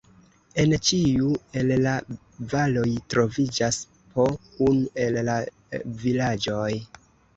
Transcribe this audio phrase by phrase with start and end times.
[0.61, 1.27] En ĉiu
[1.59, 1.91] el la
[2.55, 3.79] valoj troviĝas
[4.15, 4.27] po
[4.71, 5.37] unu el la
[6.05, 6.73] vilaĝoj.